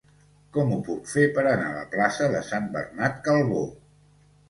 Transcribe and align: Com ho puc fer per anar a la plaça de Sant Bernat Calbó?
Com 0.55 0.71
ho 0.75 0.79
puc 0.87 1.11
fer 1.11 1.27
per 1.37 1.45
anar 1.51 1.69
a 1.73 1.77
la 1.77 1.85
plaça 1.93 2.33
de 2.39 2.43
Sant 2.51 2.69
Bernat 2.75 3.25
Calbó? 3.31 3.65